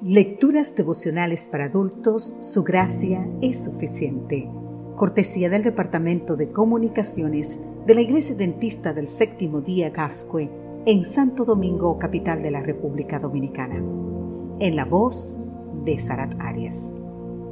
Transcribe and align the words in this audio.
Lecturas 0.00 0.76
devocionales 0.76 1.48
para 1.48 1.64
adultos, 1.64 2.36
su 2.38 2.62
gracia 2.62 3.28
es 3.42 3.64
suficiente. 3.64 4.48
Cortesía 4.94 5.50
del 5.50 5.64
Departamento 5.64 6.36
de 6.36 6.48
Comunicaciones 6.48 7.64
de 7.84 7.96
la 7.96 8.02
Iglesia 8.02 8.36
Dentista 8.36 8.92
del 8.92 9.08
Séptimo 9.08 9.60
Día 9.60 9.90
Gascue 9.90 10.48
en 10.86 11.04
Santo 11.04 11.44
Domingo, 11.44 11.98
capital 11.98 12.44
de 12.44 12.52
la 12.52 12.62
República 12.62 13.18
Dominicana. 13.18 13.82
En 14.60 14.76
la 14.76 14.84
voz 14.84 15.40
de 15.84 15.98
Sarat 15.98 16.32
Arias. 16.38 16.94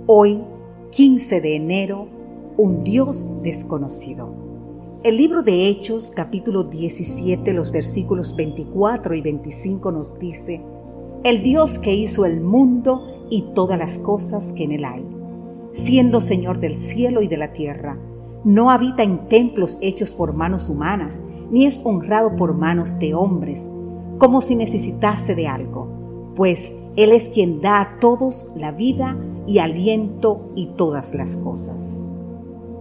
Hoy, 0.06 0.44
15 0.92 1.40
de 1.40 1.56
enero, 1.56 2.08
un 2.56 2.84
Dios 2.84 3.28
desconocido. 3.42 4.32
El 5.02 5.16
libro 5.16 5.42
de 5.42 5.66
Hechos, 5.66 6.12
capítulo 6.14 6.62
17, 6.62 7.52
los 7.52 7.72
versículos 7.72 8.36
24 8.36 9.16
y 9.16 9.20
25 9.20 9.90
nos 9.90 10.16
dice, 10.16 10.62
el 11.24 11.42
Dios 11.42 11.78
que 11.78 11.94
hizo 11.94 12.24
el 12.24 12.40
mundo 12.40 13.26
y 13.30 13.42
todas 13.54 13.78
las 13.78 13.98
cosas 13.98 14.52
que 14.52 14.64
en 14.64 14.72
él 14.72 14.84
hay, 14.84 15.04
siendo 15.72 16.20
Señor 16.20 16.60
del 16.60 16.76
cielo 16.76 17.22
y 17.22 17.28
de 17.28 17.36
la 17.36 17.52
tierra, 17.52 17.98
no 18.44 18.70
habita 18.70 19.02
en 19.02 19.28
templos 19.28 19.78
hechos 19.80 20.12
por 20.12 20.32
manos 20.32 20.70
humanas, 20.70 21.24
ni 21.50 21.66
es 21.66 21.80
honrado 21.84 22.36
por 22.36 22.54
manos 22.54 22.98
de 22.98 23.14
hombres, 23.14 23.68
como 24.18 24.40
si 24.40 24.54
necesitase 24.54 25.34
de 25.34 25.48
algo, 25.48 26.32
pues 26.36 26.76
Él 26.96 27.12
es 27.12 27.28
quien 27.28 27.60
da 27.60 27.80
a 27.80 27.98
todos 27.98 28.52
la 28.56 28.72
vida 28.72 29.16
y 29.46 29.58
aliento 29.58 30.52
y 30.54 30.66
todas 30.76 31.14
las 31.14 31.36
cosas. 31.36 32.10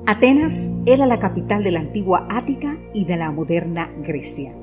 Atenas 0.06 0.72
era 0.86 1.08
la 1.08 1.18
capital 1.18 1.64
de 1.64 1.72
la 1.72 1.80
antigua 1.80 2.28
Ática 2.30 2.78
y 2.94 3.06
de 3.06 3.18
la 3.18 3.32
moderna 3.32 3.92
Grecia. 4.04 4.56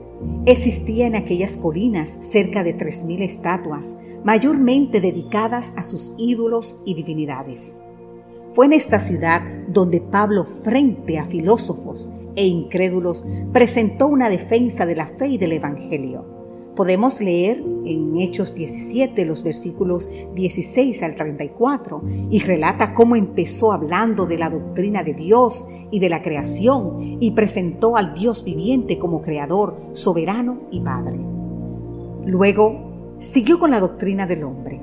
Existía 0.46 1.06
en 1.06 1.14
aquellas 1.14 1.56
colinas 1.56 2.08
cerca 2.20 2.64
de 2.64 2.76
3.000 2.76 3.22
estatuas, 3.22 3.98
mayormente 4.24 5.00
dedicadas 5.00 5.72
a 5.76 5.84
sus 5.84 6.14
ídolos 6.18 6.80
y 6.84 6.94
divinidades. 6.94 7.78
Fue 8.52 8.66
en 8.66 8.72
esta 8.72 9.00
ciudad 9.00 9.42
donde 9.68 10.00
Pablo, 10.00 10.44
frente 10.44 11.18
a 11.18 11.26
filósofos 11.26 12.12
e 12.36 12.46
incrédulos, 12.46 13.24
presentó 13.52 14.06
una 14.06 14.28
defensa 14.28 14.84
de 14.86 14.96
la 14.96 15.06
fe 15.06 15.28
y 15.28 15.38
del 15.38 15.52
Evangelio 15.52 16.31
Podemos 16.76 17.20
leer 17.20 17.62
en 17.84 18.16
Hechos 18.16 18.54
17 18.54 19.26
los 19.26 19.42
versículos 19.42 20.08
16 20.34 21.02
al 21.02 21.14
34 21.14 22.02
y 22.30 22.38
relata 22.38 22.94
cómo 22.94 23.14
empezó 23.14 23.72
hablando 23.72 24.24
de 24.24 24.38
la 24.38 24.48
doctrina 24.48 25.02
de 25.02 25.12
Dios 25.12 25.66
y 25.90 26.00
de 26.00 26.08
la 26.08 26.22
creación 26.22 27.18
y 27.20 27.32
presentó 27.32 27.96
al 27.96 28.14
Dios 28.14 28.42
viviente 28.42 28.98
como 28.98 29.20
creador, 29.20 29.76
soberano 29.92 30.60
y 30.70 30.80
padre. 30.80 31.18
Luego 32.24 33.16
siguió 33.18 33.58
con 33.58 33.70
la 33.70 33.80
doctrina 33.80 34.26
del 34.26 34.44
hombre, 34.44 34.80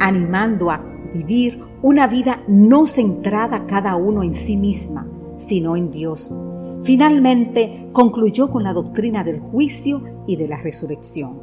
animando 0.00 0.70
a 0.70 0.82
vivir 1.12 1.62
una 1.82 2.06
vida 2.06 2.42
no 2.48 2.86
centrada 2.86 3.66
cada 3.66 3.96
uno 3.96 4.22
en 4.22 4.34
sí 4.34 4.56
misma, 4.56 5.06
sino 5.36 5.76
en 5.76 5.90
Dios 5.90 6.32
Finalmente 6.86 7.88
concluyó 7.90 8.48
con 8.48 8.62
la 8.62 8.72
doctrina 8.72 9.24
del 9.24 9.40
juicio 9.40 10.04
y 10.28 10.36
de 10.36 10.46
la 10.46 10.58
resurrección. 10.58 11.42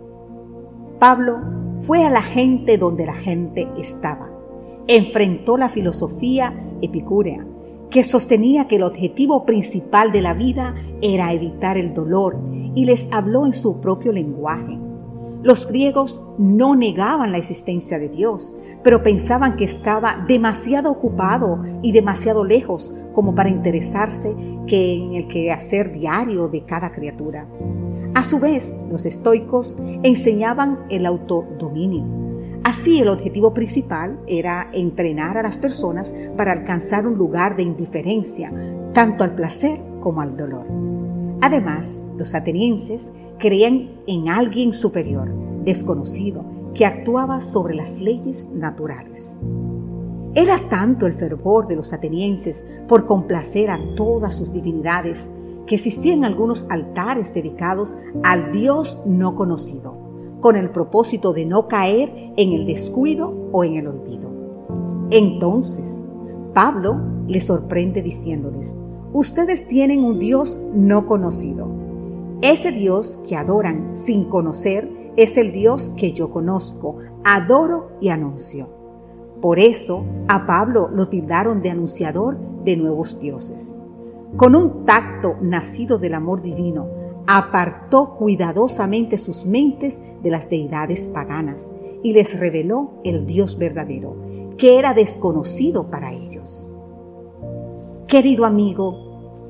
Pablo 0.99 1.37
fue 1.81 2.05
a 2.05 2.09
la 2.09 2.21
gente 2.21 2.77
donde 2.77 3.05
la 3.05 3.13
gente 3.13 3.67
estaba. 3.77 4.31
Enfrentó 4.87 5.57
la 5.57 5.67
filosofía 5.67 6.53
epicúrea, 6.81 7.45
que 7.89 8.05
sostenía 8.05 8.69
que 8.69 8.77
el 8.77 8.83
objetivo 8.83 9.45
principal 9.45 10.13
de 10.13 10.21
la 10.21 10.33
vida 10.33 10.75
era 11.01 11.33
evitar 11.33 11.77
el 11.77 11.93
dolor, 11.93 12.39
y 12.73 12.85
les 12.85 13.11
habló 13.11 13.45
en 13.45 13.51
su 13.51 13.81
propio 13.81 14.13
lenguaje. 14.13 14.79
Los 15.43 15.67
griegos 15.67 16.23
no 16.37 16.73
negaban 16.73 17.33
la 17.33 17.37
existencia 17.37 17.99
de 17.99 18.07
Dios, 18.07 18.55
pero 18.81 19.03
pensaban 19.03 19.57
que 19.57 19.65
estaba 19.65 20.23
demasiado 20.25 20.89
ocupado 20.89 21.61
y 21.81 21.91
demasiado 21.91 22.45
lejos 22.45 22.93
como 23.11 23.35
para 23.35 23.49
interesarse 23.49 24.29
en 24.31 25.13
el 25.13 25.27
quehacer 25.27 25.91
diario 25.91 26.47
de 26.47 26.63
cada 26.63 26.93
criatura. 26.93 27.45
A 28.15 28.23
su 28.23 28.39
vez, 28.39 28.79
los 28.89 29.05
estoicos 29.05 29.77
enseñaban 30.03 30.85
el 30.89 31.05
autodominio. 31.05 32.05
Así 32.63 33.01
el 33.01 33.09
objetivo 33.09 33.53
principal 33.53 34.21
era 34.27 34.69
entrenar 34.71 35.37
a 35.37 35.43
las 35.43 35.57
personas 35.57 36.15
para 36.37 36.53
alcanzar 36.53 37.05
un 37.05 37.17
lugar 37.17 37.57
de 37.57 37.63
indiferencia, 37.63 38.53
tanto 38.93 39.25
al 39.25 39.35
placer 39.35 39.83
como 39.99 40.21
al 40.21 40.37
dolor. 40.37 40.82
Además, 41.43 42.05
los 42.17 42.35
atenienses 42.35 43.11
creían 43.37 43.89
en 44.07 44.29
alguien 44.29 44.71
superior, 44.71 45.29
desconocido, 45.65 46.41
que 46.73 46.85
actuaba 46.85 47.41
sobre 47.41 47.75
las 47.75 47.99
leyes 47.99 48.49
naturales. 48.53 49.41
Era 50.35 50.57
tanto 50.69 51.05
el 51.05 51.15
fervor 51.15 51.67
de 51.67 51.75
los 51.75 51.91
atenienses 51.91 52.65
por 52.87 53.05
complacer 53.05 53.69
a 53.69 53.77
todas 53.97 54.35
sus 54.35 54.53
divinidades 54.53 55.31
que 55.67 55.75
existían 55.75 56.23
algunos 56.23 56.65
altares 56.69 57.33
dedicados 57.33 57.97
al 58.23 58.53
Dios 58.53 59.01
no 59.05 59.35
conocido, 59.35 59.97
con 60.39 60.55
el 60.55 60.69
propósito 60.69 61.33
de 61.33 61.45
no 61.45 61.67
caer 61.67 62.31
en 62.37 62.53
el 62.53 62.65
descuido 62.65 63.49
o 63.51 63.65
en 63.65 63.75
el 63.75 63.87
olvido. 63.87 64.29
Entonces, 65.11 66.05
Pablo 66.53 67.01
les 67.27 67.43
sorprende 67.43 68.01
diciéndoles, 68.01 68.77
ustedes 69.13 69.67
tienen 69.67 70.03
un 70.03 70.19
Dios 70.19 70.59
no 70.73 71.07
conocido. 71.07 71.67
Ese 72.41 72.71
Dios 72.71 73.19
que 73.27 73.37
adoran 73.37 73.95
sin 73.95 74.25
conocer 74.25 74.89
es 75.15 75.37
el 75.37 75.51
Dios 75.51 75.93
que 75.95 76.11
yo 76.11 76.31
conozco, 76.31 76.97
adoro 77.23 77.91
y 78.01 78.09
anuncio. 78.09 78.67
Por 79.41 79.59
eso 79.59 80.03
a 80.27 80.45
Pablo 80.45 80.89
lo 80.91 81.07
tildaron 81.07 81.61
de 81.61 81.69
anunciador 81.69 82.37
de 82.65 82.75
nuevos 82.75 83.19
dioses. 83.19 83.81
Con 84.35 84.55
un 84.55 84.85
tacto 84.85 85.37
nacido 85.41 85.99
del 85.99 86.15
amor 86.15 86.41
divino, 86.41 86.87
apartó 87.27 88.15
cuidadosamente 88.15 89.17
sus 89.17 89.45
mentes 89.45 90.01
de 90.21 90.29
las 90.29 90.49
deidades 90.49 91.07
paganas 91.07 91.71
y 92.01 92.13
les 92.13 92.37
reveló 92.39 92.91
el 93.03 93.25
Dios 93.25 93.57
verdadero, 93.57 94.15
que 94.57 94.79
era 94.79 94.93
desconocido 94.93 95.89
para 95.89 96.11
ellos. 96.11 96.73
Querido 98.07 98.45
amigo, 98.45 99.02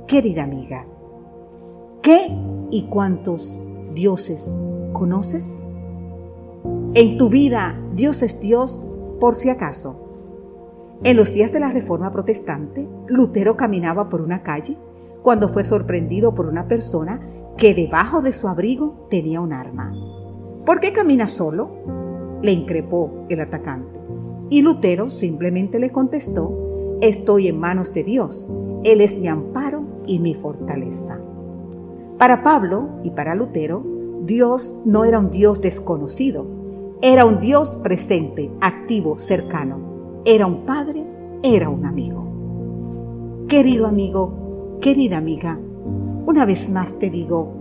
querida 0.08 0.44
amiga, 0.44 0.86
¿qué 2.02 2.28
y 2.72 2.84
cuántos 2.84 3.62
dioses 3.94 4.58
conoces? 4.92 5.64
En 6.94 7.18
tu 7.18 7.30
vida, 7.30 7.80
Dios 7.96 8.22
es 8.24 8.40
Dios 8.40 8.82
por 9.20 9.36
si 9.36 9.50
acaso. 9.50 10.00
En 11.04 11.18
los 11.18 11.34
días 11.34 11.52
de 11.52 11.60
la 11.60 11.72
Reforma 11.72 12.12
Protestante, 12.12 12.88
Lutero 13.08 13.58
caminaba 13.58 14.10
por 14.10 14.22
una 14.22 14.44
calle 14.44 14.78
cuando 15.22 15.50
fue 15.50 15.64
sorprendido 15.64 16.36
por 16.36 16.46
una 16.46 16.68
persona 16.68 17.22
que 17.58 17.74
debajo 17.74 18.22
de 18.22 18.32
su 18.32 18.48
abrigo 18.48 19.08
tenía 19.10 19.42
un 19.42 19.54
arma. 19.54 19.94
¿Por 20.66 20.80
qué 20.80 20.94
camina 20.94 21.28
solo? 21.28 21.72
le 22.42 22.52
increpó 22.52 23.26
el 23.30 23.40
atacante. 23.40 24.00
Y 24.50 24.62
Lutero 24.62 25.10
simplemente 25.10 25.80
le 25.80 25.92
contestó, 25.92 26.98
estoy 27.02 27.48
en 27.48 27.58
manos 27.58 27.94
de 27.94 28.04
Dios. 28.04 28.50
Él 28.84 29.00
es 29.00 29.18
mi 29.18 29.30
amparo 29.30 29.93
y 30.06 30.20
mi 30.20 30.34
fortaleza. 30.34 31.20
Para 32.18 32.44
Pablo 32.44 32.90
y 33.04 33.12
para 33.12 33.36
Lutero, 33.36 33.84
Dios 34.26 34.80
no 34.86 35.04
era 35.04 35.20
un 35.20 35.32
Dios 35.32 35.62
desconocido, 35.62 36.46
era 37.02 37.26
un 37.26 37.40
Dios 37.40 37.76
presente, 37.84 38.52
activo, 38.62 39.18
cercano. 39.18 39.78
Era 40.26 40.46
un 40.46 40.66
padre, 40.66 41.06
era 41.44 41.70
un 41.70 41.86
amigo. 41.86 42.24
Querido 43.50 43.88
amigo, 43.88 44.78
querida 44.80 45.18
amiga, 45.18 45.60
una 46.26 46.46
vez 46.46 46.70
más 46.70 46.98
te 47.00 47.10
digo, 47.10 47.52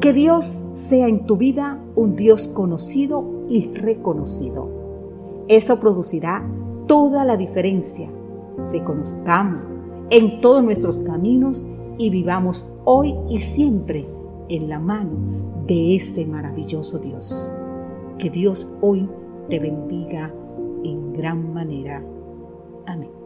que 0.00 0.12
Dios 0.12 0.64
sea 0.74 1.08
en 1.08 1.26
tu 1.26 1.36
vida 1.36 1.82
un 1.96 2.14
Dios 2.14 2.46
conocido 2.46 3.24
y 3.48 3.72
reconocido. 3.74 4.68
Eso 5.48 5.80
producirá 5.80 6.48
toda 6.86 7.24
la 7.24 7.36
diferencia 7.36 8.08
reconozcamos 8.72 9.60
en 10.10 10.40
todos 10.40 10.62
nuestros 10.62 10.98
caminos 10.98 11.66
y 11.98 12.10
vivamos 12.10 12.70
hoy 12.84 13.14
y 13.28 13.40
siempre 13.40 14.08
en 14.48 14.68
la 14.68 14.78
mano 14.78 15.10
de 15.66 15.96
este 15.96 16.24
maravilloso 16.24 16.98
Dios. 16.98 17.52
Que 18.18 18.30
Dios 18.30 18.72
hoy 18.80 19.08
te 19.50 19.58
bendiga 19.58 20.32
en 20.84 21.12
gran 21.12 21.52
manera. 21.52 22.02
Amén. 22.86 23.17